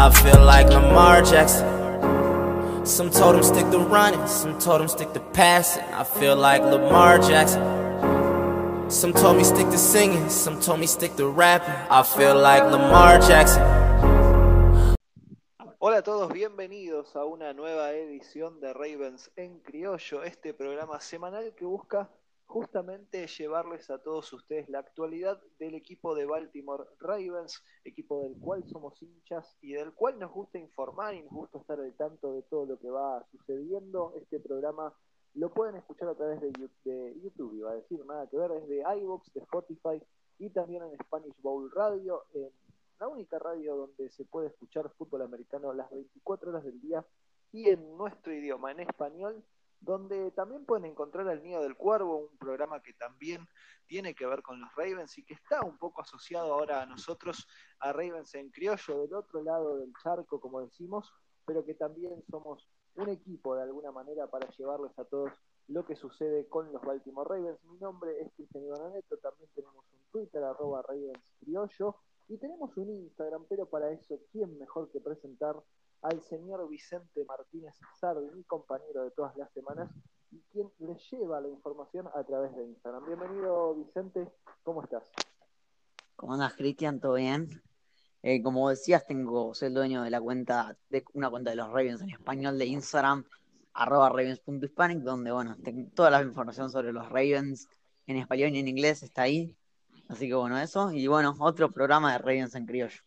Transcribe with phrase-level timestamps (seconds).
[0.00, 1.66] I feel like Lamar Jackson.
[2.86, 5.82] Some told him stick to running, some told him stick to passing.
[5.92, 7.60] I feel like Lamar Jackson.
[8.88, 11.74] Some told me stick to singing, some told me stick to rapping.
[11.90, 13.60] I feel like Lamar Jackson.
[15.80, 21.54] Hola a todos, bienvenidos a una nueva edición de Ravens en Criollo, este programa semanal
[21.56, 22.08] que busca
[22.48, 28.64] justamente llevarles a todos ustedes la actualidad del equipo de Baltimore Ravens, equipo del cual
[28.66, 32.42] somos hinchas y del cual nos gusta informar y nos gusta estar al tanto de
[32.42, 34.14] todo lo que va sucediendo.
[34.16, 34.94] Este programa
[35.34, 36.50] lo pueden escuchar a través de,
[37.22, 40.02] YouTube, iba a decir, nada que ver, desde iVoox, de Spotify
[40.38, 42.50] y también en Spanish Bowl Radio, en
[42.98, 47.04] la única radio donde se puede escuchar fútbol americano las 24 horas del día
[47.52, 49.44] y en nuestro idioma, en español
[49.80, 53.46] donde también pueden encontrar El Nido del Cuervo, un programa que también
[53.86, 57.46] tiene que ver con los Ravens y que está un poco asociado ahora a nosotros,
[57.80, 61.12] a Ravens en criollo, del otro lado del charco, como decimos,
[61.46, 65.32] pero que también somos un equipo de alguna manera para llevarles a todos
[65.68, 67.62] lo que sucede con los Baltimore Ravens.
[67.64, 71.96] Mi nombre es Cristian Ivananeto, también tenemos un Twitter, arroba Ravens Criollo,
[72.28, 75.56] y tenemos un Instagram, pero para eso, ¿quién mejor que presentar
[76.02, 79.90] al señor Vicente Martínez Sardi, mi compañero de todas las semanas,
[80.30, 83.06] y quien le lleva la información a través de Instagram.
[83.06, 84.28] Bienvenido, Vicente,
[84.62, 85.10] ¿cómo estás?
[86.16, 87.00] ¿Cómo andas, Cristian?
[87.00, 87.62] ¿Todo bien?
[88.22, 91.68] Eh, como decías, tengo, soy el dueño de la cuenta, de una cuenta de los
[91.68, 93.24] Ravens en español de Instagram,
[93.72, 97.68] arroba ravens.hispanic, donde, bueno, tengo toda la información sobre los Ravens
[98.06, 99.56] en español y en inglés está ahí.
[100.08, 100.90] Así que, bueno, eso.
[100.92, 103.00] Y, bueno, otro programa de Ravens en criollo.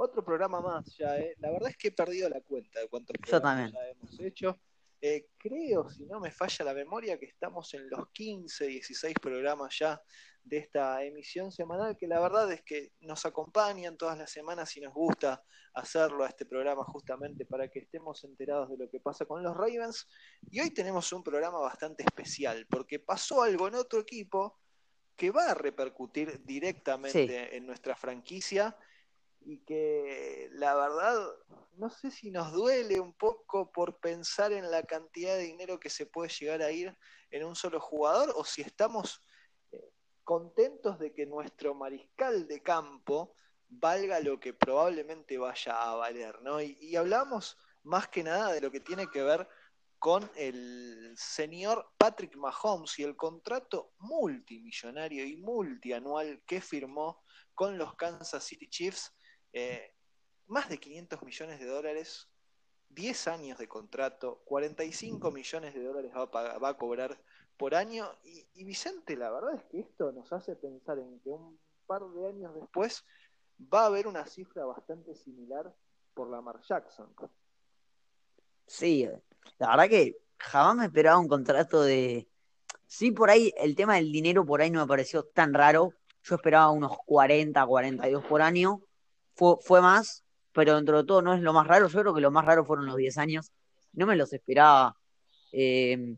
[0.00, 1.34] Otro programa más ya, ¿eh?
[1.38, 4.60] La verdad es que he perdido la cuenta de cuántos programas ya hemos hecho.
[5.00, 9.76] Eh, creo, si no me falla la memoria, que estamos en los 15, 16 programas
[9.76, 10.00] ya
[10.44, 14.80] de esta emisión semanal, que la verdad es que nos acompañan todas las semanas y
[14.80, 15.42] nos gusta
[15.74, 19.56] hacerlo a este programa justamente para que estemos enterados de lo que pasa con los
[19.56, 20.06] Ravens.
[20.48, 24.60] Y hoy tenemos un programa bastante especial, porque pasó algo en otro equipo
[25.16, 28.76] que va a repercutir directamente en nuestra franquicia
[29.48, 31.26] y que la verdad
[31.78, 35.88] no sé si nos duele un poco por pensar en la cantidad de dinero que
[35.88, 36.94] se puede llegar a ir
[37.30, 39.22] en un solo jugador o si estamos
[39.72, 39.90] eh,
[40.22, 43.34] contentos de que nuestro mariscal de campo
[43.68, 46.60] valga lo que probablemente vaya a valer, ¿no?
[46.60, 49.48] Y, y hablamos más que nada de lo que tiene que ver
[49.98, 57.22] con el señor Patrick Mahomes y el contrato multimillonario y multianual que firmó
[57.54, 59.14] con los Kansas City Chiefs
[59.52, 59.94] eh,
[60.46, 62.28] más de 500 millones de dólares,
[62.90, 67.20] 10 años de contrato, 45 millones de dólares va a, cobrar
[67.56, 68.10] por año.
[68.24, 72.28] Y, Vicente, la verdad es que esto nos hace pensar en que un par de
[72.28, 73.04] años después
[73.72, 75.74] va a haber una cifra bastante similar
[76.14, 77.14] por Lamar Jackson.
[78.66, 79.08] Sí,
[79.58, 82.28] la verdad que jamás me esperaba un contrato de...
[82.86, 85.92] Sí, por ahí el tema del dinero por ahí no me pareció tan raro.
[86.22, 88.82] Yo esperaba unos 40, 42 por año
[89.38, 91.88] fue, más, pero dentro de todo no es lo más raro.
[91.88, 93.52] Yo creo que lo más raro fueron los 10 años.
[93.92, 94.96] No me los esperaba.
[95.52, 96.16] Eh,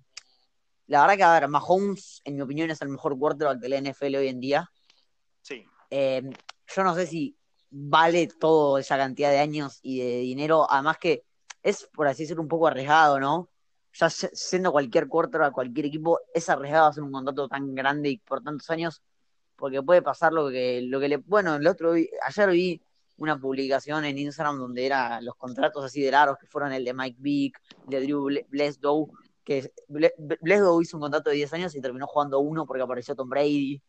[0.87, 3.79] la verdad que, a ver, Mahomes, en mi opinión, es el mejor quarterback de la
[3.79, 4.71] NFL hoy en día.
[5.43, 5.65] Sí.
[5.91, 6.23] Eh,
[6.67, 7.37] yo no sé si
[7.71, 10.67] vale toda esa cantidad de años y de dinero.
[10.69, 11.25] Además que
[11.63, 13.51] es, por así decirlo, un poco arriesgado, ¿no?
[13.93, 18.43] Ya siendo cualquier quarterback, cualquier equipo, es arriesgado hacer un contrato tan grande y por
[18.43, 19.03] tantos años,
[19.57, 21.17] porque puede pasar lo que, lo que le...
[21.19, 22.81] Bueno, el otro, ayer vi
[23.21, 26.95] una publicación en Instagram donde eran los contratos así de raros, que fueron el de
[26.95, 29.09] Mike Vick, de Drew Bledsoe,
[29.45, 33.29] que Bledsoe hizo un contrato de 10 años y terminó jugando uno porque apareció Tom
[33.29, 33.83] Brady.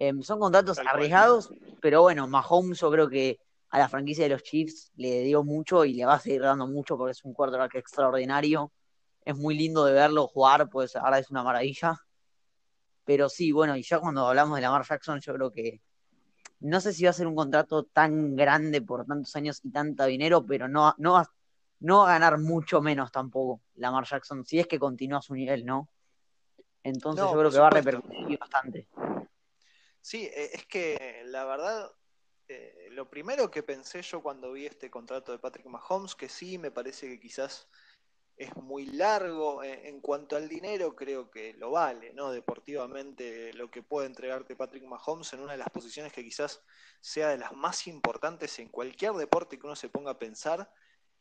[0.00, 3.38] Em, son contratos arriesgados, pero bueno, Mahomes yo creo que
[3.68, 6.66] a la franquicia de los Chiefs le dio mucho y le va a seguir dando
[6.66, 8.72] mucho porque es un quarterback extraordinario.
[9.24, 11.96] Es muy lindo de verlo jugar, pues ahora es una maravilla.
[13.04, 15.80] Pero sí, bueno, y ya cuando hablamos de Lamar Jackson, yo creo que
[16.62, 20.04] no sé si va a ser un contrato tan grande por tantos años y tanto
[20.06, 21.28] dinero, pero no, no, va,
[21.80, 25.64] no va a ganar mucho menos tampoco Lamar Jackson, si es que continúa su nivel,
[25.64, 25.88] ¿no?
[26.84, 28.88] Entonces yo creo que va a repercutir bastante.
[30.00, 31.90] Sí, eh, es que la verdad,
[32.48, 36.58] eh, lo primero que pensé yo cuando vi este contrato de Patrick Mahomes, que sí,
[36.58, 37.68] me parece que quizás
[38.42, 39.62] es muy largo.
[39.62, 42.30] Eh, en cuanto al dinero, creo que lo vale, ¿no?
[42.30, 46.62] Deportivamente, lo que puede entregarte Patrick Mahomes en una de las posiciones que quizás
[47.00, 50.70] sea de las más importantes en cualquier deporte que uno se ponga a pensar,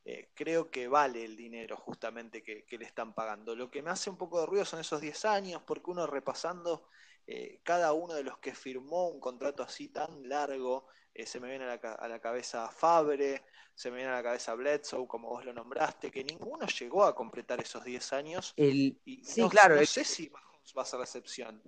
[0.04, 3.56] eh, creo que vale el dinero justamente que, le están pagando.
[3.56, 6.88] Lo que me hace un poco de ruido son esos 10 años, porque uno repasando
[7.28, 11.66] eh, cada uno de los que firmó un contrato así tan largo, se me viene
[11.66, 13.44] a la, a la cabeza Fabre,
[13.76, 17.16] se me viene a la cabeza Bledsoe, como vos lo nombraste, que ninguno llegó a
[17.16, 18.54] completar esos 10 años.
[18.56, 19.00] El...
[19.24, 19.76] sí, claro.
[19.76, 21.62] No sé si Mahomes va a ser la excepción.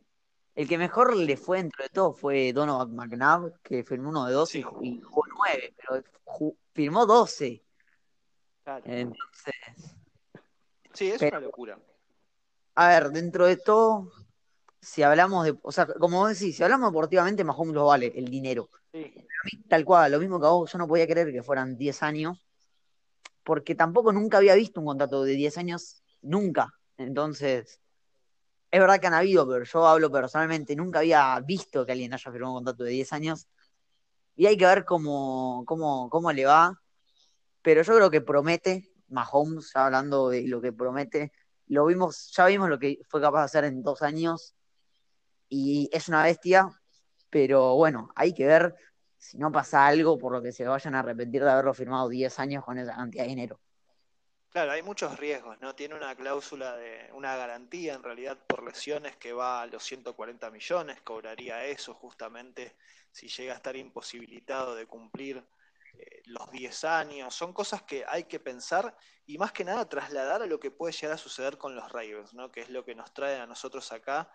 [0.56, 4.34] El que mejor le fue dentro de todo fue Donovan McNabb, que fue uno de
[4.34, 4.62] 12 y
[5.02, 6.04] jugó 9, pero
[6.74, 7.64] firmó 12.
[8.64, 8.84] Claro.
[8.86, 9.56] Entonces.
[10.94, 11.80] Sí, es una locura.
[12.76, 14.12] A ver, dentro de todo,
[14.80, 15.58] si hablamos de.
[15.64, 18.70] O sea, como vos decís, si hablamos deportivamente, Mahomes lo vale, el dinero.
[19.68, 22.46] Tal cual, lo mismo que a vos, yo no podía creer que fueran 10 años,
[23.44, 26.70] porque tampoco nunca había visto un contrato de 10 años, nunca.
[26.98, 27.82] Entonces,
[28.72, 32.32] es verdad que han habido, pero yo hablo personalmente, nunca había visto que alguien haya
[32.32, 33.48] firmado un contrato de 10 años.
[34.36, 36.80] Y hay que ver cómo, cómo, cómo le va.
[37.62, 41.32] Pero yo creo que promete, Mahomes, ya hablando de lo que promete,
[41.68, 44.56] lo vimos, ya vimos lo que fue capaz de hacer en dos años.
[45.50, 46.68] Y es una bestia,
[47.34, 48.76] pero bueno, hay que ver
[49.18, 52.38] si no pasa algo por lo que se vayan a arrepentir de haberlo firmado 10
[52.38, 53.60] años con esa cantidad de dinero.
[54.50, 55.74] Claro, hay muchos riesgos, ¿no?
[55.74, 60.52] Tiene una cláusula de una garantía en realidad por lesiones que va a los 140
[60.52, 62.76] millones, cobraría eso justamente
[63.12, 65.44] si llega a estar imposibilitado de cumplir
[65.98, 67.34] eh, los 10 años.
[67.34, 68.96] Son cosas que hay que pensar
[69.26, 72.36] y más que nada trasladar a lo que puede llegar a suceder con los Ravens,
[72.36, 72.52] ¿no?
[72.52, 74.30] Que es lo que nos trae a nosotros acá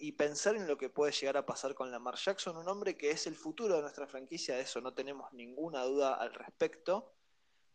[0.00, 3.10] y pensar en lo que puede llegar a pasar con Lamar Jackson, un hombre que
[3.10, 7.14] es el futuro de nuestra franquicia, eso no tenemos ninguna duda al respecto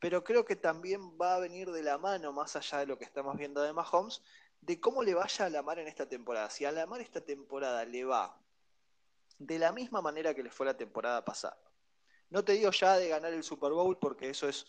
[0.04, 3.06] pero creo que también va a venir de la mano, más allá de lo que
[3.06, 4.21] estamos viendo de Mahomes,
[4.60, 6.50] de cómo le vaya a Lamar en esta temporada.
[6.50, 8.38] Si a Lamar esta temporada le va
[9.39, 11.57] de la misma manera que le fue la temporada pasada.
[12.30, 14.65] No te digo ya de ganar el Super Bowl porque eso es,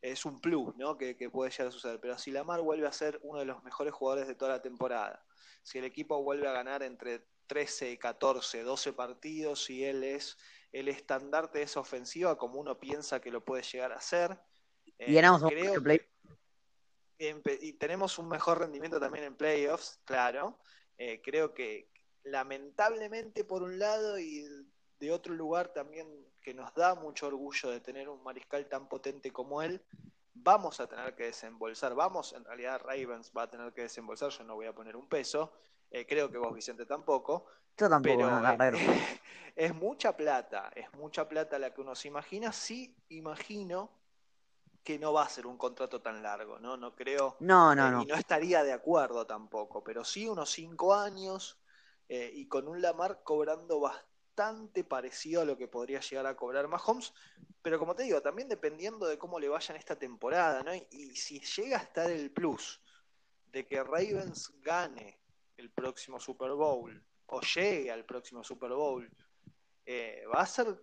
[0.00, 0.96] es un plus ¿no?
[0.96, 3.62] que, que puede llegar a suceder, pero si Lamar vuelve a ser uno de los
[3.64, 5.24] mejores jugadores de toda la temporada,
[5.62, 10.36] si el equipo vuelve a ganar entre 13, 14, 12 partidos y él es
[10.72, 14.38] el estandarte de esa ofensiva como uno piensa que lo puede llegar a ser,
[14.98, 15.16] y
[17.18, 20.58] y tenemos un mejor rendimiento también en playoffs, claro.
[20.98, 21.90] Eh, creo que
[22.24, 24.44] lamentablemente por un lado y
[24.98, 26.08] de otro lugar también
[26.46, 29.82] que nos da mucho orgullo de tener un mariscal tan potente como él,
[30.32, 34.44] vamos a tener que desembolsar, vamos, en realidad Ravens va a tener que desembolsar, yo
[34.44, 35.54] no voy a poner un peso,
[35.90, 37.46] eh, creo que vos Vicente tampoco.
[37.76, 38.78] Yo tampoco, pero,
[39.56, 43.90] es mucha plata, es mucha plata la que uno se imagina, sí imagino
[44.84, 46.76] que no va a ser un contrato tan largo, ¿no?
[46.76, 47.38] No creo.
[47.40, 48.02] No, no, eh, no.
[48.02, 51.60] Y no estaría de acuerdo tampoco, pero sí unos cinco años
[52.08, 54.15] eh, y con un Lamar cobrando bastante
[54.88, 57.12] parecido a lo que podría llegar a cobrar Mahomes,
[57.62, 60.74] pero como te digo, también dependiendo de cómo le vaya en esta temporada, ¿no?
[60.74, 62.80] Y, si llega a estar el plus
[63.50, 65.18] de que Ravens gane
[65.56, 69.10] el próximo Super Bowl o llegue al próximo Super Bowl,
[69.84, 70.80] eh, va a ser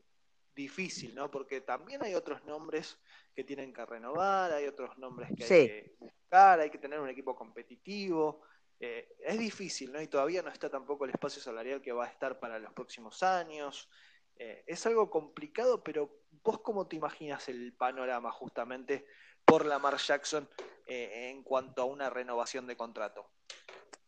[0.56, 1.30] difícil, ¿no?
[1.30, 3.00] Porque también hay otros nombres
[3.36, 7.10] que tienen que renovar, hay otros nombres que hay que buscar, hay que tener un
[7.10, 8.42] equipo competitivo.
[8.86, 10.02] Eh, es difícil, ¿no?
[10.02, 13.24] Y todavía no está tampoco el espacio salarial que va a estar para los próximos
[13.24, 13.88] años.
[14.36, 19.06] Eh, es algo complicado, pero vos cómo te imaginas el panorama justamente
[19.46, 20.50] por Lamar Jackson
[20.86, 23.26] eh, en cuanto a una renovación de contrato?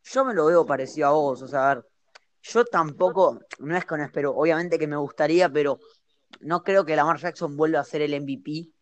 [0.03, 1.85] Yo me lo veo parecido a vos, o sea, a ver,
[2.41, 5.79] yo tampoco, no es con espero, obviamente que me gustaría, pero
[6.41, 8.75] no creo que Lamar Jackson vuelva a ser el MVP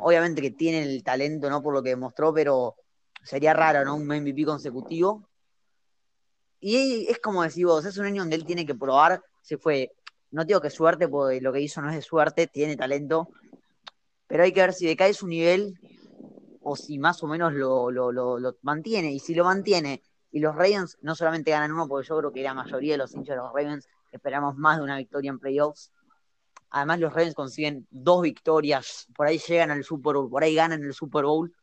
[0.00, 1.62] obviamente que tiene el talento, ¿no?
[1.62, 2.76] Por lo que demostró, pero
[3.22, 3.96] sería raro, ¿no?
[3.96, 5.28] Un MVP consecutivo.
[6.60, 9.22] Y es como decís vos, es un año donde él tiene que probar.
[9.40, 9.92] Se fue,
[10.30, 13.28] no digo que suerte, porque lo que hizo no es de suerte, tiene talento.
[14.26, 15.78] Pero hay que ver si decae su nivel
[16.60, 19.12] o si más o menos lo, lo mantiene.
[19.12, 22.42] Y si lo mantiene y los Ravens no solamente ganan uno, porque yo creo que
[22.42, 25.92] la mayoría de los hinchas de los Ravens esperamos más de una victoria en playoffs
[26.74, 30.82] Además, los Ravens consiguen dos victorias, por ahí llegan al Super Bowl, por ahí ganan
[30.82, 31.54] el Super Bowl.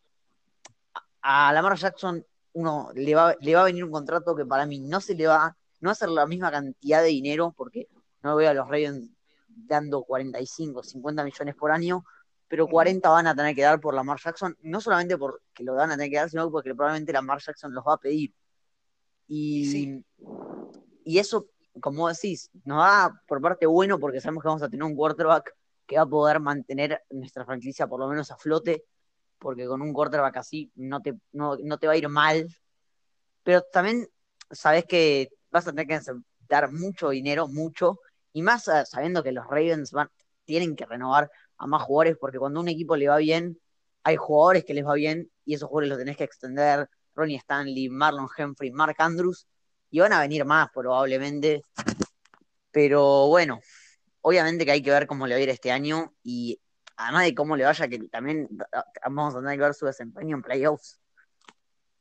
[1.21, 4.79] A Lamar Jackson uno le va, le va a venir un contrato que para mí
[4.79, 7.87] no se le va, no va a ser la misma cantidad de dinero, porque
[8.23, 9.09] no veo a los Ravens
[9.47, 12.03] dando 45, 50 millones por año,
[12.47, 15.91] pero 40 van a tener que dar por Lamar Jackson, no solamente porque lo van
[15.91, 18.33] a tener que dar, sino porque probablemente Lamar Jackson los va a pedir.
[19.27, 20.03] Y,
[21.05, 21.49] y eso
[21.79, 25.55] como decís, nos da por parte bueno porque sabemos que vamos a tener un quarterback
[25.85, 28.85] que va a poder mantener nuestra franquicia por lo menos a flote,
[29.39, 32.47] porque con un quarterback así no te, no, te va a ir mal.
[33.43, 34.07] Pero también
[34.51, 35.99] sabes que vas a tener que
[36.47, 37.99] dar mucho dinero, mucho,
[38.33, 40.09] y más eh, sabiendo que los Ravens van,
[40.45, 43.59] tienen que renovar a más jugadores, porque cuando un equipo le va bien,
[44.03, 46.89] hay jugadores que les va bien, y esos jugadores los tenés que extender.
[47.15, 49.47] Ronnie Stanley, Marlon Humphrey, Mark Andrews,
[49.89, 51.63] y van a venir más probablemente.
[52.71, 53.59] Pero bueno,
[54.21, 56.59] obviamente que hay que ver cómo le va a ir este año y
[56.99, 58.49] además de cómo le vaya, que también
[59.03, 60.99] vamos a tener que ver su desempeño en playoffs.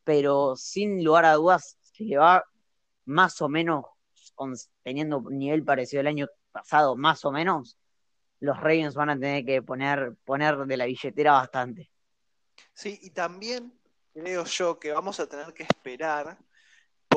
[0.03, 2.45] Pero sin lugar a dudas, si le va
[3.05, 3.85] más o menos
[4.83, 7.79] teniendo un nivel parecido al año pasado, más o menos,
[8.41, 11.91] los Ravens van a tener que poner, poner de la billetera bastante.
[12.73, 13.73] Sí, y también
[14.13, 16.39] creo yo que vamos a tener que esperar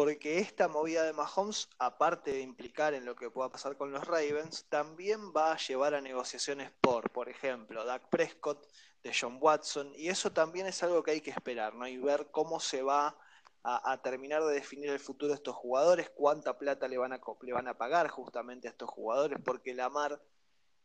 [0.04, 4.04] porque esta movida de Mahomes, aparte de implicar en lo que pueda pasar con los
[4.04, 8.66] Ravens, también va a llevar a negociaciones por, por ejemplo, Dak Prescott,
[9.04, 11.88] de John Watson, y eso también es algo que hay que esperar, ¿no?
[11.88, 13.16] Y ver cómo se va
[13.64, 17.54] a, terminar de definir el futuro de estos jugadores, cuánta plata le van a, le
[17.54, 20.20] van a pagar justamente a estos jugadores, porque Lamar,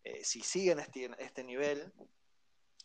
[0.05, 1.91] eh, si sigue en este, este nivel,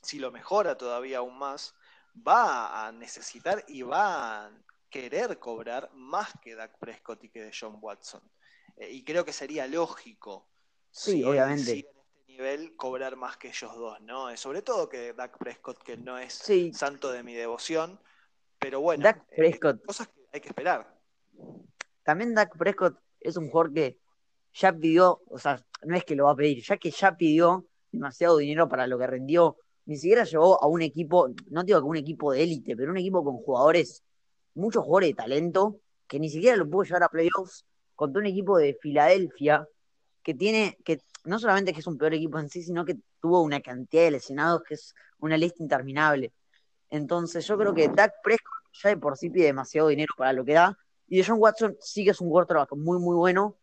[0.01, 1.75] si lo mejora todavía aún más,
[2.15, 4.49] va a necesitar y va
[4.91, 8.21] querer cobrar más que Dak Prescott y que de John Watson.
[8.77, 10.47] Eh, y creo que sería lógico.
[10.91, 11.71] Sí, obviamente.
[11.71, 11.91] en este
[12.27, 14.29] nivel cobrar más que ellos dos, ¿no?
[14.29, 16.43] Eh, sobre todo que Dak Prescott, que no es
[16.73, 17.99] santo de mi devoción,
[18.59, 19.83] pero bueno, Dak eh, Prescott.
[19.85, 20.99] cosas que hay que esperar.
[22.03, 23.99] También Dak Prescott es un jugador que
[24.53, 27.65] ya pidió, o sea, no es que lo va a pedir, ya que ya pidió
[27.91, 31.85] demasiado dinero para lo que rindió, ni siquiera llevó a un equipo, no digo que
[31.85, 34.03] un equipo de élite, pero un equipo con jugadores
[34.53, 37.65] muchos jugadores de talento que ni siquiera lo pudo llevar a playoffs
[37.95, 39.67] contra un equipo de Filadelfia
[40.23, 43.41] que tiene, que no solamente que es un peor equipo en sí, sino que tuvo
[43.41, 46.33] una cantidad de lesionados que es una lista interminable.
[46.89, 50.43] Entonces yo creo que Dak Prescott ya de por sí pide demasiado dinero para lo
[50.43, 50.77] que da,
[51.07, 53.57] y de John Watson sí que es un quarterback muy, muy bueno,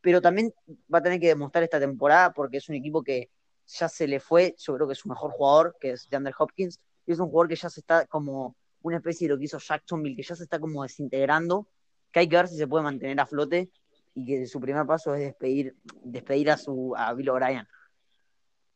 [0.00, 0.52] pero también
[0.92, 3.30] va a tener que demostrar esta temporada porque es un equipo que
[3.66, 6.78] ya se le fue, yo creo que es su mejor jugador, que es DeAndre Hopkins,
[7.06, 9.58] y es un jugador que ya se está como una especie de lo que hizo
[9.58, 11.66] Jacksonville, que ya se está como desintegrando,
[12.12, 13.70] que hay que ver si se puede mantener a flote
[14.14, 17.66] y que su primer paso es despedir, despedir a su a Bill O'Brien.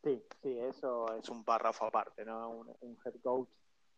[0.02, 2.50] Sí, sí, eso es un párrafo aparte, ¿no?
[2.50, 3.48] Un, head coach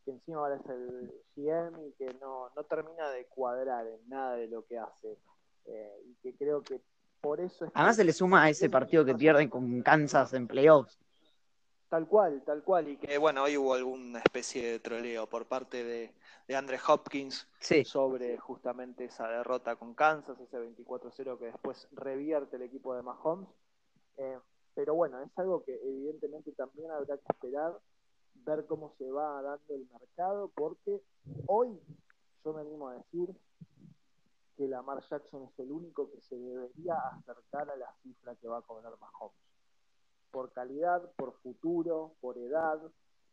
[0.05, 4.35] que encima ahora es el GM y que no, no termina de cuadrar en nada
[4.35, 5.17] de lo que hace.
[5.67, 6.81] Eh, y que creo que
[7.21, 10.49] por eso es Además se le suma a ese partido que pierden con Kansas en
[10.49, 10.99] playoffs.
[11.91, 12.89] Tal cual, tal cual.
[12.89, 16.15] Y que bueno, hoy hubo alguna especie de troleo por parte de,
[16.47, 17.49] de Andre Hopkins
[17.85, 23.49] sobre justamente esa derrota con Kansas, ese 24-0 que después revierte el equipo de Mahomes.
[24.19, 24.39] Eh,
[24.73, 27.77] pero bueno, es algo que evidentemente también habrá que esperar,
[28.35, 31.03] ver cómo se va dando el mercado, porque
[31.47, 31.77] hoy
[32.45, 33.35] yo me animo a decir
[34.57, 38.59] que Lamar Jackson es el único que se debería acercar a la cifra que va
[38.59, 39.50] a cobrar Mahomes
[40.31, 42.81] por calidad, por futuro, por edad,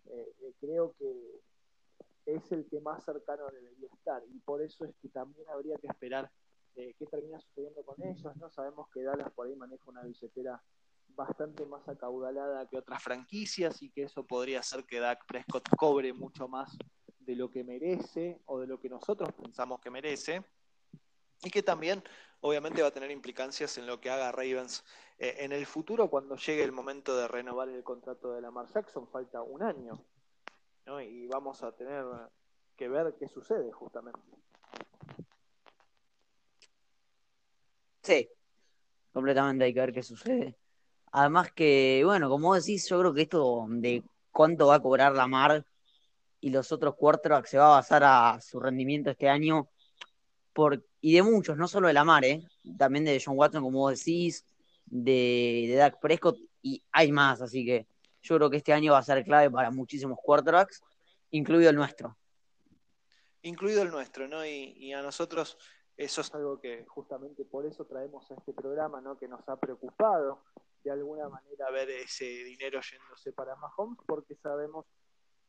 [0.05, 1.41] eh, eh, creo que
[2.25, 5.87] es el que más cercano debería estar y por eso es que también habría que
[5.87, 6.29] esperar
[6.75, 8.49] eh, qué termina sucediendo con ellos, ¿no?
[8.51, 10.61] Sabemos que Dallas por ahí maneja una billetera
[11.07, 16.13] bastante más acaudalada que otras franquicias y que eso podría hacer que Dak Prescott cobre
[16.13, 16.77] mucho más
[17.19, 20.45] de lo que merece o de lo que nosotros pensamos que merece
[21.43, 22.03] y que también
[22.41, 24.83] obviamente va a tener implicancias en lo que haga Ravens
[25.17, 29.07] eh, en el futuro cuando llegue el momento de renovar el contrato de Lamar Jackson,
[29.07, 29.99] falta un año,
[30.85, 31.01] ¿no?
[31.01, 32.05] Y vamos a tener
[32.75, 34.19] que ver qué sucede justamente.
[38.03, 38.29] Sí,
[39.11, 40.55] completamente hay que ver qué sucede.
[41.11, 45.65] Además que, bueno, como decís, yo creo que esto de cuánto va a cobrar Lamar
[46.39, 49.67] y los otros quarterbacks se va a basar a su rendimiento este año
[50.57, 52.41] por, y de muchos, no solo de Lamar, ¿eh?
[52.79, 54.43] también de John Watson, como vos decís,
[54.87, 57.85] de, de Dak Prescott y hay más, así que
[58.23, 60.81] yo creo que este año va a ser clave para muchísimos quarterbacks,
[61.29, 62.17] incluido el nuestro.
[63.43, 64.43] Incluido el nuestro, ¿no?
[64.43, 65.59] Y, a nosotros
[65.95, 69.15] eso es algo que justamente por eso traemos a este programa, ¿no?
[69.15, 70.43] Que nos ha preocupado
[70.83, 74.87] de alguna manera ver ese dinero yéndose para Mahomes, porque sabemos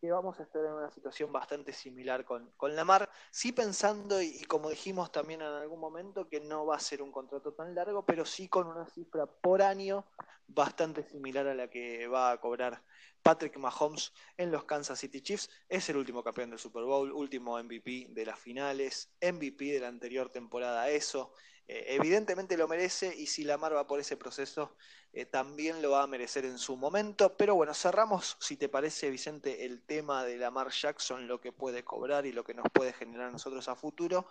[0.01, 4.43] que vamos a estar en una situación bastante similar con, con Lamar, sí pensando, y,
[4.45, 8.05] como dijimos también en algún momento, que no va a ser un contrato tan largo,
[8.05, 10.07] pero sí con una cifra por año
[10.47, 12.83] bastante similar a la que va a cobrar
[13.23, 15.51] Patrick Mahomes en los Kansas City Chiefs.
[15.69, 19.89] Es el último campeón del Super Bowl, último MVP de las finales, MVP de la
[19.89, 21.33] anterior temporada, eso.
[21.69, 24.75] Eh, evidentemente lo merece y si Lamar va por ese proceso,
[25.13, 27.37] eh, también lo va a merecer en su momento.
[27.37, 31.85] Pero bueno, cerramos, si te parece, Vicente, el tema de Lamar Jackson, lo que puede
[31.85, 34.27] cobrar y lo que nos puede generar a nosotros a futuro.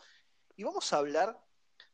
[0.56, 1.40] Y vamos a hablar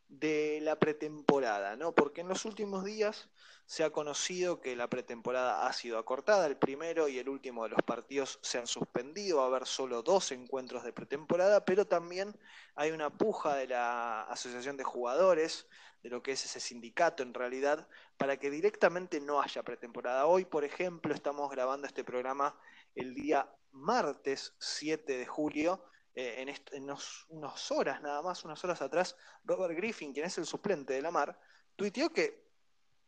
[0.08, 1.94] de la pretemporada, ¿no?
[1.94, 3.30] Porque en los últimos días
[3.66, 7.70] se ha conocido que la pretemporada ha sido acortada, el primero y el último de
[7.70, 12.38] los partidos se han suspendido, a haber solo dos encuentros de pretemporada, pero también
[12.76, 15.68] hay una puja de la Asociación de Jugadores,
[16.04, 20.26] de lo que es ese sindicato en realidad, para que directamente no haya pretemporada.
[20.26, 22.60] Hoy, por ejemplo, estamos grabando este programa
[22.96, 25.84] el día martes 7 de julio.
[26.16, 26.84] Eh, en,
[27.30, 31.10] unas horas nada más, unas horas atrás, Robert Griffin, quien es el suplente de la
[31.10, 31.40] Mar,
[31.76, 32.43] tuiteó que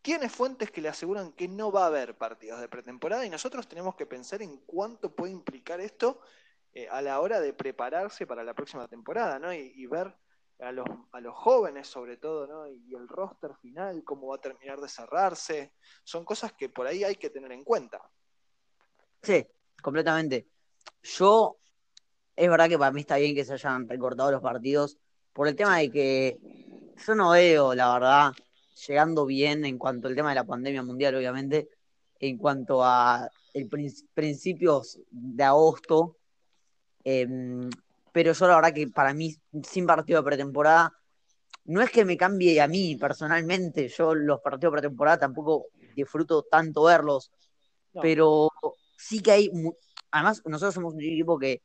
[0.05, 3.67] tiene fuentes que le aseguran que no va a haber partidos de pretemporada y nosotros
[3.67, 6.21] tenemos que pensar en cuánto puede implicar esto
[6.73, 9.51] eh, a la hora de prepararse para la próxima temporada, ¿no?
[9.51, 10.15] y ver
[10.59, 12.67] a los, a los jóvenes sobre todo, ¿no?
[12.69, 17.03] Y el roster final, cómo va a terminar de cerrarse, son cosas que por ahí
[17.03, 17.99] hay que tener en cuenta.
[19.23, 19.43] Sí,
[19.81, 20.47] completamente.
[21.01, 21.57] Yo,
[22.35, 24.99] es verdad que para mí está bien que se hayan recortado los partidos,
[25.33, 26.37] por el tema de que
[26.95, 28.31] yo no veo, la verdad,
[28.87, 31.69] llegando bien en cuanto al tema de la pandemia mundial, obviamente,
[32.19, 33.69] en cuanto a el
[34.13, 36.17] principios de agosto,
[37.03, 37.27] eh,
[38.11, 40.93] pero yo la verdad que para mí, sin partido de pretemporada,
[41.65, 46.43] no es que me cambie a mí personalmente, yo los partidos de pretemporada tampoco disfruto
[46.43, 47.31] tanto verlos,
[48.01, 48.51] pero
[48.97, 49.51] sí que hay,
[50.11, 51.61] además nosotros somos un equipo que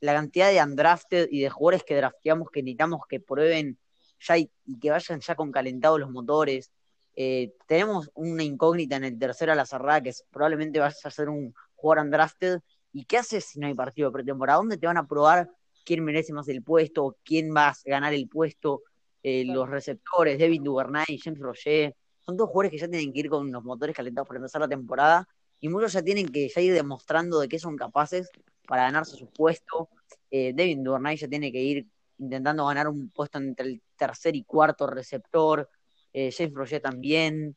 [0.00, 3.78] la cantidad de undrafted y de jugadores que drafteamos que necesitamos que prueben
[4.20, 6.70] ya y, que vayan ya con calentados los motores.
[7.16, 11.28] Eh, tenemos una incógnita en el tercero a la cerrada que probablemente vaya a ser
[11.28, 12.60] un jugador undrafted.
[12.92, 14.58] ¿Y qué haces si no hay partido de pretemporada?
[14.58, 15.50] ¿Dónde te van a probar
[15.84, 18.82] quién merece más el puesto, quién va a ganar el puesto,
[19.22, 23.28] eh, los receptores, David Duvernay, James Roger, son dos jugadores que ya tienen que ir
[23.28, 25.28] con los motores calentados para empezar la temporada
[25.60, 28.30] y muchos ya tienen que ya ir demostrando de qué son capaces
[28.66, 29.88] para ganarse su puesto.
[30.30, 31.86] Eh, David Duvernay ya tiene que ir
[32.18, 35.68] intentando ganar un puesto entre el tercer y cuarto receptor,
[36.12, 37.56] eh, James Roger también.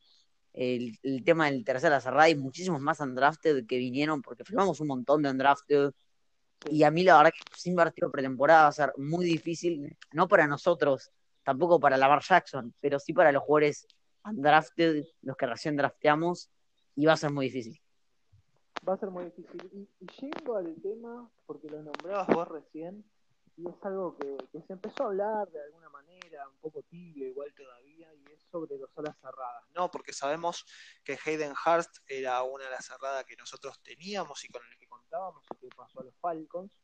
[0.52, 5.22] El, tema del tercer a y muchísimos más undrafted que vinieron, porque firmamos un montón
[5.22, 5.92] de undrafted,
[6.68, 10.26] y a mí la verdad que sin partido pretemporada va a ser muy difícil, no
[10.26, 11.12] para nosotros,
[11.44, 13.86] tampoco para Lamar Jackson, pero sí para los jugadores
[14.24, 16.50] undrafted, los que recién drafteamos,
[16.96, 17.80] y va a ser muy difícil.
[18.88, 19.70] Va a ser muy difícil.
[19.72, 23.04] Y, y yendo al tema, porque lo nombrabas vos recién,
[23.58, 27.52] y es algo que, se empezó a hablar de alguna manera, un poco tibio igual
[27.54, 29.90] todavía, y es sobre las alas cerradas, ¿no?
[29.90, 30.64] Porque sabemos
[31.02, 34.86] que Hayden Hurst era una de las cerradas que nosotros teníamos y con el que
[34.86, 36.80] contábamos y que pasó a los Falcons,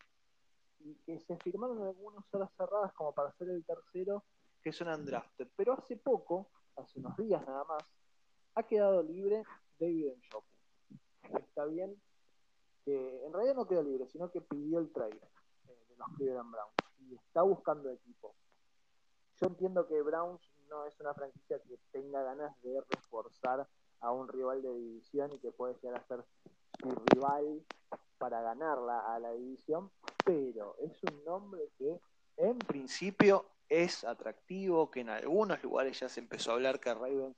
[0.80, 4.24] y que se firmaron algunas alas cerradas como para ser el tercero,
[4.60, 5.46] que son undrafted.
[5.54, 7.84] Pero hace poco, hace unos días nada más,
[8.56, 9.44] ha quedado libre
[9.78, 11.38] David Njoku.
[11.38, 11.94] Está bien
[12.84, 15.20] que en realidad no quedó libre, sino que pidió el trade
[15.98, 18.34] los Cleveland Browns y está buscando equipo.
[19.40, 23.66] Yo entiendo que Browns no es una franquicia que tenga ganas de reforzar
[24.00, 26.24] a un rival de división y que puede llegar a ser
[26.80, 27.64] su rival
[28.18, 29.90] para ganarla a la división,
[30.24, 32.00] pero es un nombre que
[32.36, 37.36] en principio es atractivo, que en algunos lugares ya se empezó a hablar que Ravens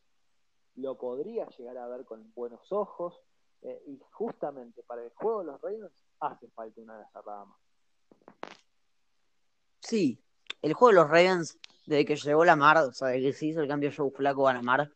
[0.75, 3.21] lo podría llegar a ver con buenos ojos,
[3.62, 7.59] eh, y justamente para el juego de los Ravens hace falta una de esas ramas.
[9.88, 10.18] Sí,
[10.62, 13.61] el juego de los Ravens, desde que llegó Lamar, o sea, desde que se hizo
[13.61, 14.90] el cambio Joe Flaco a Lamar,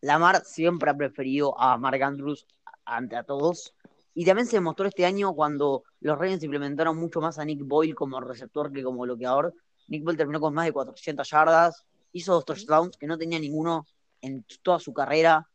[0.00, 2.48] Lamar siempre ha preferido a Mark Andrews
[2.84, 3.72] ante a todos.
[4.14, 7.94] Y también se demostró este año cuando los Ravens implementaron mucho más a Nick Boyle
[7.94, 9.54] como receptor que como bloqueador.
[9.86, 13.86] Nick Boyle terminó con más de 400 yardas, hizo dos touchdowns que no tenía ninguno
[14.22, 15.48] en toda su carrera.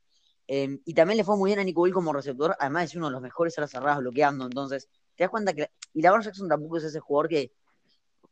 [0.48, 2.98] Em, y también le fue muy bien a Nick Boyle como receptor, además de ser
[3.00, 4.46] uno de los mejores a las cerradas bloqueando.
[4.46, 5.72] Entonces, te das cuenta que.
[5.94, 7.52] Y Lamar Jackson tampoco es ese jugador que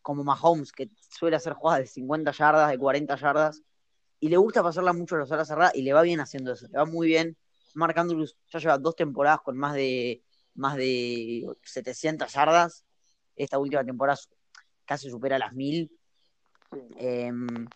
[0.06, 3.64] como Mahomes, que suele hacer jugadas de 50 yardas, de 40 yardas,
[4.20, 6.68] y le gusta pasarla mucho a los alas cerradas y le va bien haciendo eso,
[6.68, 7.36] le va muy bien.
[7.74, 12.86] Mark Andrews ya lleva dos temporadas con más de, más de 700 yardas.
[13.36, 14.20] Esta última temporada
[14.86, 15.92] casi supera las 1000.
[16.98, 17.68] Em,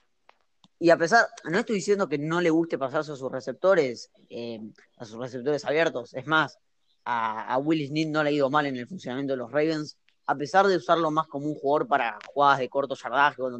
[0.77, 4.71] y a pesar, no estoy diciendo que no le guste pasarse a sus receptores, em,
[4.97, 6.13] a sus receptores abiertos.
[6.13, 6.59] Es más,
[7.05, 9.97] a, a Will Smith no le ha ido mal en el funcionamiento de los Ravens
[10.29, 13.59] a pesar de usarlo más como un jugador para jugadas de corto yardaje, cuando,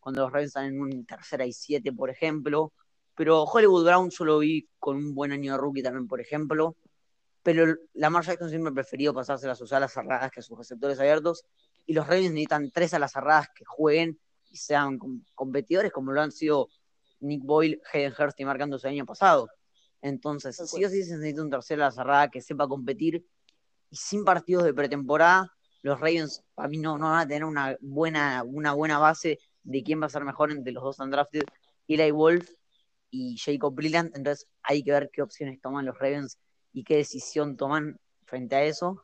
[0.00, 2.72] cuando los Ravens están en un tercera y siete, por ejemplo.
[3.14, 6.74] Pero Hollywood Brown yo lo vi con un buen año de rookie también, por ejemplo.
[7.44, 10.98] Pero Lamar Jackson siempre ha preferido pasársela a sus alas cerradas que a sus receptores
[10.98, 11.44] abiertos.
[11.86, 14.18] Y los Ravens necesitan tres alas cerradas que jueguen
[14.50, 14.98] y sean
[15.36, 16.68] competidores como lo han sido
[17.20, 19.48] Nick Boyle, Hayden Hurst y Mark el año pasado.
[20.02, 23.24] Entonces, sí o sí se necesita un tercer ala cerrada que sepa competir
[23.88, 25.54] y sin partidos de pretemporada
[25.88, 29.82] los Ravens para mí no, no van a tener una buena, una buena base de
[29.82, 31.44] quién va a ser mejor entre los dos undrafted,
[31.88, 32.48] Eli Wolf
[33.10, 36.38] y Jacob Brillant, entonces hay que ver qué opciones toman los Ravens
[36.72, 39.02] y qué decisión toman frente a eso,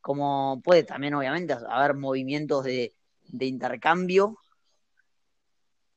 [0.00, 2.94] como puede también obviamente haber movimientos de,
[3.40, 4.38] intercambio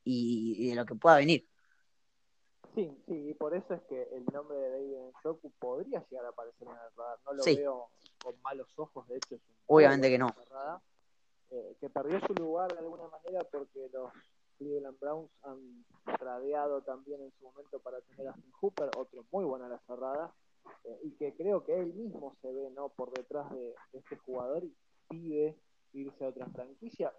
[0.04, 1.48] y, de lo que pueda venir.
[2.75, 6.29] Sí, sí, y por eso es que el nombre de David Njoku podría llegar a
[6.29, 7.19] aparecer en el radar.
[7.25, 7.89] No lo veo
[8.23, 10.34] con malos ojos, de hecho es un Obviamente que no.
[11.51, 14.12] Eh, que perdió su lugar de alguna manera porque los
[14.60, 15.84] Cleveland Browns han
[16.19, 19.79] tradeado también en su momento para tener a Finn Hooper, otro muy bueno a la
[19.88, 20.32] cerrada,
[20.84, 24.63] eh, y que creo que él mismo se ve no por detrás de, este jugador
[24.63, 24.75] y
[25.08, 25.58] pide
[25.93, 27.12] irse a otra franquicia.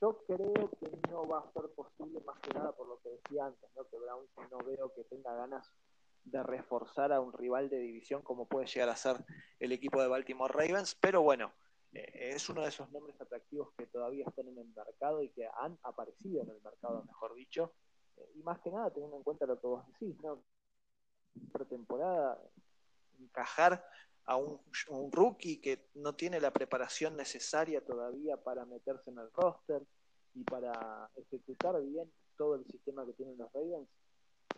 [0.00, 3.46] Yo creo que no va a ser posible más que nada por lo que decía
[3.46, 3.86] antes, ¿no?
[3.88, 5.70] que Browns no veo que tenga ganas
[6.24, 9.24] de reforzar a un rival de división como puede llegar a ser
[9.58, 11.52] el equipo de Baltimore Ravens, pero bueno,
[11.92, 15.46] eh, es uno de esos nombres atractivos que todavía están en el mercado y que
[15.46, 17.72] han aparecido en el mercado, mejor dicho.
[18.16, 20.42] Eh, y más que nada, teniendo en cuenta lo que vos decís, ¿no?
[21.52, 22.40] Pretemporada,
[23.18, 23.84] encajar
[24.30, 29.82] a un, rookie que no tiene la preparación necesaria todavía para meterse en el roster
[30.34, 33.88] y para ejecutar bien todo el sistema que tienen los Ravens,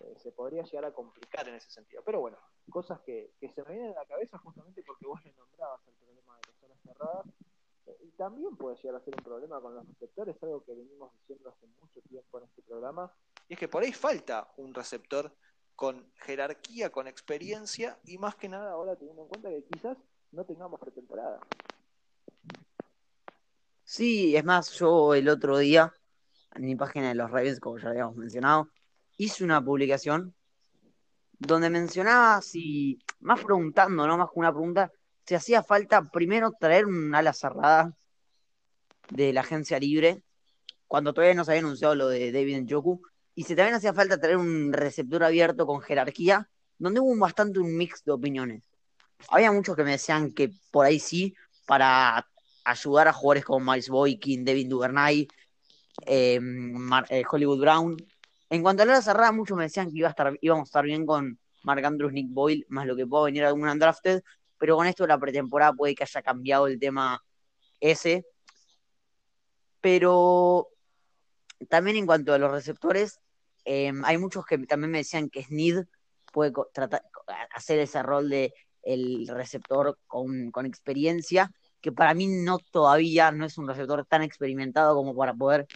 [0.00, 2.02] eh, se podría llegar a complicar en ese sentido.
[2.04, 2.36] Pero bueno,
[2.68, 5.94] cosas que, que se me vienen a la cabeza justamente porque vos le nombrabas el
[5.94, 7.26] problema de las zonas cerradas.
[7.86, 11.14] Eh, y también puede llegar a ser un problema con los receptores, algo que venimos
[11.14, 13.10] diciendo hace mucho tiempo en este programa,
[13.48, 15.34] y es que por ahí falta un receptor
[15.76, 19.96] con jerarquía, con experiencia, y más que nada ahora teniendo en cuenta que quizás
[20.30, 21.40] no tengamos pretemporada.
[23.84, 25.92] Sí, es más, yo el otro día,
[26.54, 28.70] en mi página de los Ravens, como ya habíamos mencionado,
[29.16, 30.34] hice una publicación
[31.38, 34.92] donde mencionaba si, más preguntando, no más que una pregunta,
[35.26, 37.94] si hacía falta primero traer un ala cerrada
[39.10, 40.22] de la agencia libre,
[40.86, 43.02] cuando todavía no se había anunciado lo de David Njoku,
[43.34, 47.76] y si también hacía falta traer un receptor abierto con jerarquía, donde hubo bastante un
[47.76, 48.62] mix de opiniones.
[49.28, 51.34] Había muchos que me decían que por ahí sí,
[51.66, 52.28] para
[52.64, 55.28] ayudar a jugadores como Miles Boykin, Devin Duvernay,
[56.06, 56.40] eh,
[57.08, 57.96] eh, Hollywood Brown,
[58.52, 60.84] en cuanto a la cerrada, muchos me decían que iba a estar, íbamos a estar
[60.84, 64.22] bien con Mark Andrews, Nick Boyle, más lo que pueda venir algún undrafted,
[64.58, 67.24] pero con esto de la pretemporada puede que haya cambiado el tema
[67.80, 68.26] ese.
[69.80, 70.68] Pero
[71.70, 73.21] también en cuanto a los receptores,
[73.64, 75.84] em, hay muchos que también me decían que Sneed
[76.32, 76.52] puede
[77.54, 83.58] hacer ese rol de el receptor con, experiencia, que para mí no todavía no es
[83.58, 85.66] un receptor tan experimentado como para poder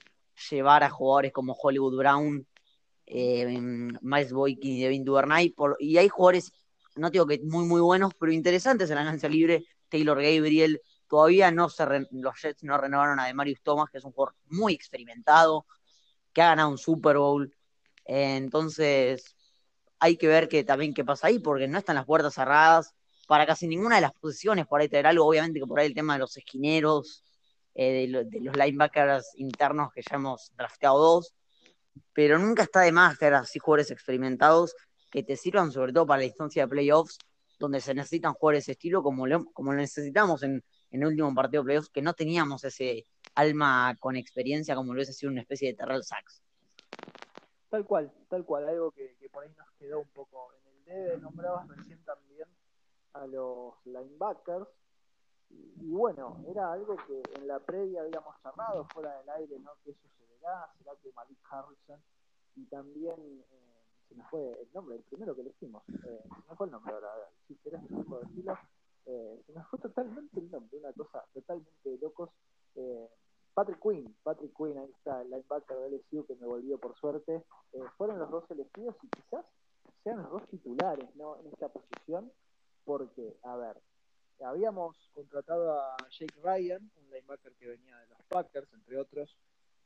[0.50, 2.46] llevar a jugadores como Hollywood Brown
[3.06, 3.58] eh,
[4.00, 6.52] Miles Boykin y Devin Duvernay, y hay jugadores,
[6.96, 11.52] no digo que muy, muy buenos, pero interesantes en la agencia libre, Taylor Gabriel, todavía
[11.52, 15.66] no se los Jets no renovaron a Demarius Thomas, que es un jugador muy experimentado,
[16.32, 17.54] que ha ganado un Super Bowl,
[18.06, 19.36] entonces
[19.98, 22.94] hay que ver que también qué pasa ahí, porque no están las puertas cerradas
[23.26, 25.94] para casi ninguna de las posiciones, por ahí tener algo, obviamente que por ahí el
[25.94, 27.24] tema de los esquineros,
[27.74, 31.34] eh, de, los linebackers internos que ya hemos drafteado dos,
[32.12, 34.74] pero nunca está de más tener así jugadores experimentados
[35.10, 37.18] que te sirvan sobre todo para la instancia de playoffs,
[37.58, 41.34] donde se necesitan jugadores de ese estilo como lo, como necesitamos en, en, el último
[41.34, 45.40] partido de playoffs, que no teníamos ese alma con experiencia como lo hubiese sido una
[45.42, 46.42] especie de Terrell Sachs.
[47.68, 50.84] Tal cual, tal cual, algo que, que por ahí nos quedó un poco en el
[50.84, 52.48] debe, nombrabas recién también
[53.12, 54.68] a los linebackers,
[55.48, 59.72] y, bueno, era algo que en la previa habíamos charlado fuera del aire, ¿no?
[59.84, 60.00] Que eso
[60.40, 60.70] será
[61.02, 62.00] que Malik Harrison
[62.56, 66.56] y también eh, se me fue el nombre, el primero que elegimos, eh, se me
[66.56, 67.08] fue el nombre ahora,
[67.46, 68.20] si querés decirlo
[69.06, 72.30] eh, se me fue totalmente el nombre, una cosa totalmente de locos.
[72.74, 73.08] Eh,
[73.56, 77.42] Patrick Quinn, Patrick Quinn, ahí está, el linebacker de LSU que me volvió por suerte,
[77.72, 79.46] eh, fueron los dos elegidos y quizás
[80.04, 81.38] sean los dos titulares ¿no?
[81.38, 82.30] en esta posición,
[82.84, 83.80] porque, a ver,
[84.44, 89.34] habíamos contratado a Jake Ryan, un linebacker que venía de los Packers, entre otros,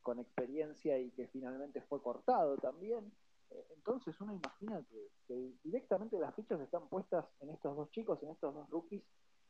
[0.03, 3.13] con experiencia y que finalmente fue cortado también.
[3.53, 4.85] Eh, entonces uno imagina
[5.29, 9.05] que, directamente las fichas están puestas en estos dos chicos, en estos dos rookies,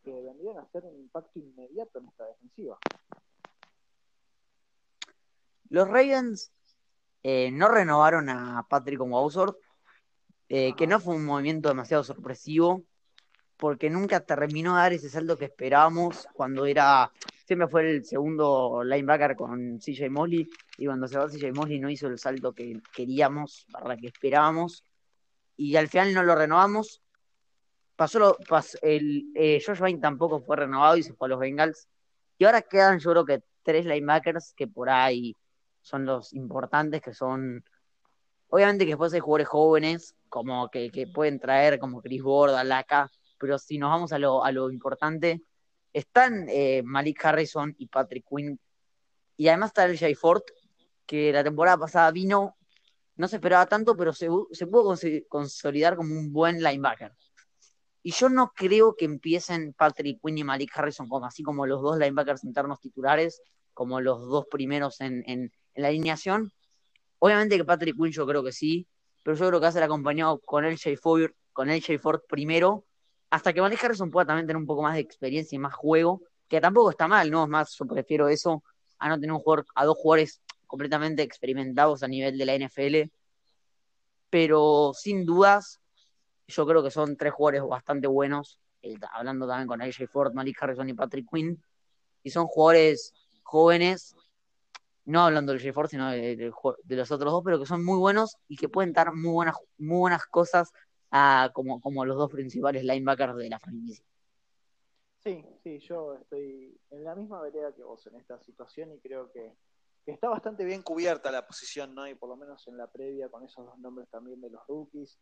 [0.05, 2.79] que vendrían a hacer un impacto inmediato en esta defensiva.
[5.71, 6.53] Los Ravens
[7.23, 9.59] eh, no renovaron a Patrick Wausor,
[10.49, 12.85] eh, que no fue un movimiento demasiado sorpresivo,
[13.57, 17.11] porque nunca terminó de dar ese salto que esperábamos cuando era
[17.51, 21.91] siempre fue el segundo linebacker con CJ Mosley y cuando se va CJ Mosley no
[21.91, 24.85] hizo el salto que queríamos, para que esperábamos
[25.57, 27.03] y al final no lo renovamos.
[27.97, 28.39] Pasó, lo,
[28.83, 31.89] el eh, Josh Vine tampoco fue renovado y se fue a los Bengals
[32.39, 35.37] y ahora quedan yo creo que tres linebackers que por ahí
[35.83, 37.65] son los importantes que son
[38.49, 43.11] obviamente que después hay jugadores jóvenes como que, que pueden traer como Chris Borda, Laca,
[43.39, 45.43] pero si nos vamos a lo, a lo importante
[45.93, 48.59] están eh, Malik Harrison y Patrick Quinn.
[49.37, 50.43] Y además está el Ford,
[51.07, 52.57] que la temporada pasada vino
[53.17, 54.97] no se esperaba tanto, pero se, se pudo
[55.29, 57.13] consolidar como un buen linebacker.
[58.03, 61.83] Y yo no creo que empiecen Patrick Quinn y Malik Harrison como así como los
[61.83, 63.43] dos linebackers internos titulares,
[63.75, 66.53] como los dos primeros en, la alineación.
[67.19, 68.87] Obviamente que Patrick Quinn yo creo que sí,
[69.23, 72.85] pero yo creo que va a ser acompañado con el Ford, con el Ford primero,
[73.31, 76.23] hasta que Malik Harrison pueda también tener un poco más de experiencia y más juego,
[76.49, 77.45] que tampoco está mal, ¿no?
[77.45, 78.63] Es más, yo prefiero eso
[78.99, 83.11] a no tener un jugador, a dos jugadores completamente experimentados a nivel de la NFL.
[84.31, 85.81] Pero sin dudas,
[86.49, 88.59] yo creo que son tres jugadores bastante buenos,
[89.13, 91.63] hablando también con AJ Ford, Malik Harrison y Patrick Quinn,
[92.23, 94.17] y son jugadores jóvenes,
[95.11, 96.53] no hablando del Ford, sino de,
[96.87, 99.99] los otros dos, pero que son muy buenos y que pueden dar muy buenas, muy
[99.99, 100.73] buenas cosas
[101.11, 104.05] a, como, como los dos principales linebackers de la franquicia.
[105.19, 109.31] Sí, sí, yo estoy en la misma vereda que vos en esta situación y creo
[109.31, 109.53] que
[110.05, 112.07] que está bastante bien cubierta la posición, ¿no?
[112.09, 115.19] Y por lo menos en la previa con esos dos nombres también de los rookies.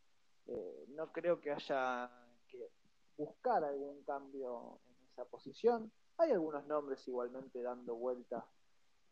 [0.47, 2.11] Eh, no creo que haya
[2.47, 2.71] que
[3.17, 5.91] buscar algún cambio en esa posición.
[6.19, 8.45] Hay algunos nombres igualmente dando vueltas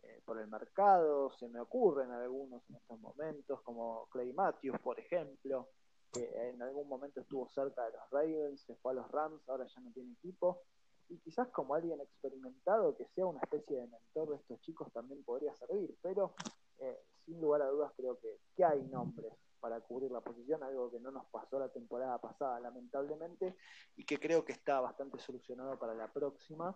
[0.08, 4.98] eh, por el mercado, se me ocurren algunos en estos momentos, como Clay Matthews, por
[5.00, 5.68] ejemplo,
[6.12, 9.66] que en algún momento estuvo cerca de los Ravens, se fue a los Rams, ahora
[9.66, 10.62] ya no tiene equipo
[11.08, 15.22] y quizás como alguien experimentado que sea una especie de mentor de estos chicos también
[15.24, 16.34] podría servir, pero
[16.78, 20.90] eh, sin lugar a dudas creo que, que, hay nombres para cubrir la posición, algo
[20.90, 23.56] que no nos pasó la temporada pasada lamentablemente
[23.96, 26.74] y que creo que está bastante solucionado para la próxima.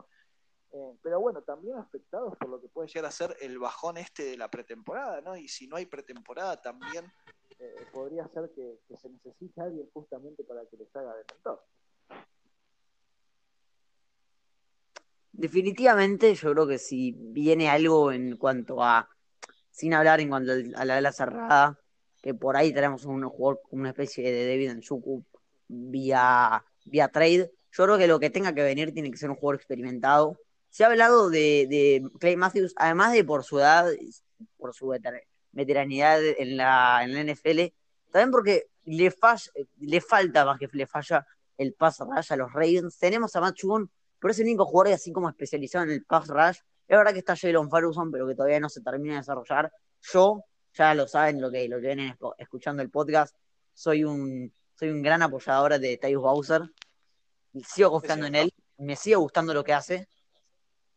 [0.72, 4.24] Eh, pero bueno, también afectados por lo que puede llegar a ser el bajón este
[4.24, 5.36] de la pretemporada, ¿no?
[5.36, 7.10] Y si no hay pretemporada también
[7.58, 11.62] eh, podría ser que, se necesite alguien justamente para que les haga de mentor.
[15.32, 19.08] Definitivamente, yo creo que si viene algo en cuanto a,
[19.70, 21.78] sin hablar en cuanto a la ala cerrada,
[22.22, 25.24] que por ahí tenemos un jugador, una especie de David Nchuku
[25.68, 29.36] vía, vía trade, yo creo que lo que tenga que venir tiene que ser un
[29.36, 30.38] jugador experimentado.
[30.70, 33.86] Se ha hablado de, de Clay Matthews, además de por su edad,
[34.56, 34.94] por su
[35.52, 37.74] veteranidad en la, en la NFL,
[38.10, 39.12] también porque le,
[39.80, 41.26] le falta más que le falla
[41.58, 42.98] el paso a los Ravens.
[42.98, 43.58] Tenemos a Matt
[44.18, 46.58] pero es el único jugador así como especializado en el pass rush.
[46.86, 49.72] Es verdad que está Jalen Ferguson, pero que todavía no se termina de desarrollar.
[50.12, 53.34] Yo, ya lo saben lo que, lo que vienen escuchando el podcast,
[53.72, 56.62] soy un, soy un gran apoyador de Tyus Bowser.
[57.64, 58.54] Sigo confiando en él.
[58.78, 60.08] Me sigue gustando lo que hace.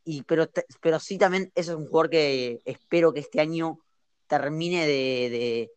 [0.05, 0.49] Y, pero,
[0.81, 3.79] pero sí también ese es un jugador que espero que este año
[4.27, 5.69] termine de,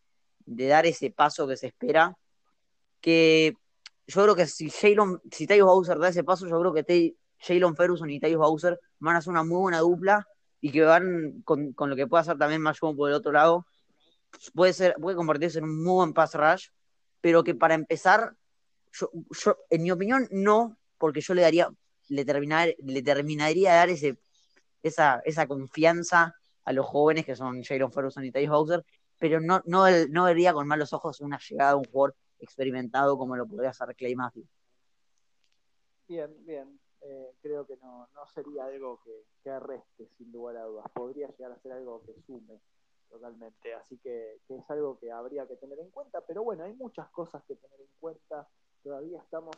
[0.45, 2.17] de, dar ese paso que se espera.
[2.99, 3.53] Que
[4.07, 7.75] yo creo que si Jalen, si Tyus Bowser da ese paso, yo creo que Jalen
[7.75, 10.27] Ferguson y Tyus Bowser van a hacer una muy buena dupla
[10.59, 13.65] y que van con, lo que puede hacer también Mash por el otro lado,
[14.53, 16.67] puede ser, puede convertirse en un muy buen pass rush,
[17.21, 18.33] pero que para empezar,
[18.91, 19.09] yo,
[19.69, 21.69] en mi opinión, no, porque yo le daría,
[22.09, 24.17] le, terminar, le terminaría de dar ese,
[24.83, 28.85] esa, esa confianza a los jóvenes que son Jalen Ferguson y Tyus Bowser,
[29.17, 33.35] pero no, no, no vería con malos ojos una llegada de un jugador experimentado como
[33.35, 34.49] lo podría hacer Clay Matthews.
[36.07, 36.79] Bien, bien.
[37.01, 40.85] Eh, creo que no, no sería algo que, que, arreste, sin lugar a dudas.
[40.93, 42.59] Podría llegar a ser algo que sume
[43.09, 43.73] totalmente.
[43.73, 46.21] Así que, que, es algo que habría que tener en cuenta.
[46.25, 48.47] Pero bueno, hay muchas cosas que tener en cuenta.
[48.83, 49.55] Todavía estamos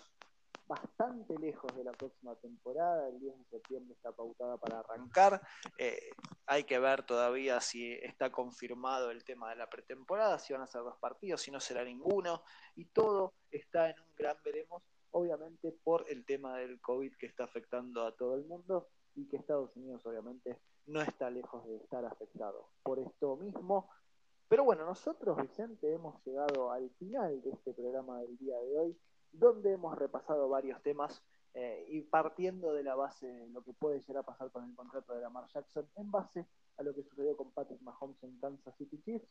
[0.70, 3.10] bastante lejos de la próxima temporada.
[3.10, 5.42] El 10 de septiembre está pautada para arrancar.
[5.78, 6.12] Eh,
[6.46, 10.68] hay que ver todavía si está confirmado el tema de la pretemporada, si van a
[10.68, 12.44] ser dos partidos, si no será ninguno.
[12.76, 17.46] Y todo está en un gran veremos obviamente por el tema del COVID que está
[17.46, 22.06] afectando a todo el mundo y que Estados Unidos obviamente no está lejos de estar
[22.06, 23.90] afectado por esto mismo.
[24.48, 28.98] Pero bueno, nosotros, Vicente, hemos llegado al final de este programa del día de hoy,
[29.32, 34.00] donde hemos repasado varios temas eh, y partiendo de la base de lo que puede
[34.00, 36.46] llegar a pasar con el contrato de Lamar Jackson, en base
[36.78, 39.28] a lo que sucedió con Patrick Mahomes en Kansas City Chiefs,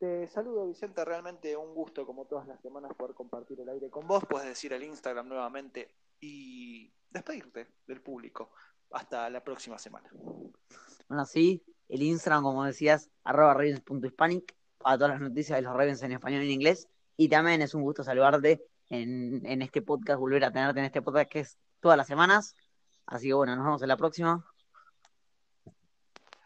[0.00, 1.04] te saludo, Vicente.
[1.04, 4.24] Realmente un gusto, como todas las semanas, poder compartir el aire con vos.
[4.26, 8.50] Puedes decir el Instagram nuevamente y despedirte del público.
[8.92, 10.10] Hasta la próxima semana.
[11.06, 16.02] Bueno, sí, el Instagram, como decías, arroba ravens.hispanic para todas las noticias de los Ravens
[16.02, 16.88] en español y en inglés.
[17.18, 21.02] Y también es un gusto saludarte en, en este podcast, volver a tenerte en este
[21.02, 22.54] podcast que es todas las semanas.
[23.06, 24.44] Así que bueno, nos vemos en la próxima.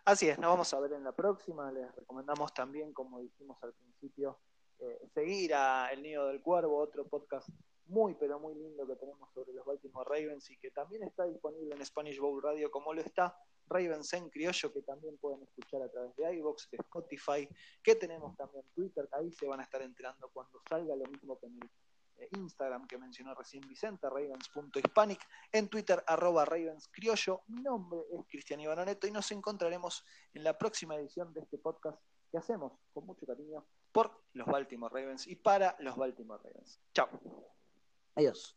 [0.04, 1.72] Así es, nos vamos a ver en la próxima.
[1.72, 4.38] Les recomendamos también, como dijimos al principio,
[4.78, 7.48] eh, seguir a El Nido del Cuervo, otro podcast
[7.86, 11.74] muy, pero muy lindo que tenemos sobre los Baltimore Ravens y que también está disponible
[11.74, 15.88] en Spanish Bowl Radio, como lo está Ravens en criollo, que también pueden escuchar a
[15.90, 17.48] través de iVoox, de Spotify,
[17.82, 21.46] que tenemos también Twitter, ahí se van a estar enterando cuando salga lo mismo que
[21.46, 21.70] en el
[22.16, 25.20] e Instagram que mencionó recién Vicente, ravens.hispanic,
[25.52, 27.42] en Twitter arroba ravenscriollo.
[27.48, 32.00] Mi nombre es Cristian Ivanoneto y nos encontraremos en la próxima edición de este podcast
[32.30, 36.80] que hacemos con mucho cariño por los Baltimore Ravens y para los Baltimore Ravens.
[36.92, 37.08] Chao.
[38.16, 38.56] Adiós.